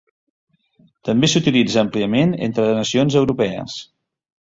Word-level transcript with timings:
També 1.09 1.29
s'utilitza 1.33 1.79
àmpliament 1.81 2.33
entre 2.47 2.65
nacions 2.79 3.19
europees. 3.21 3.77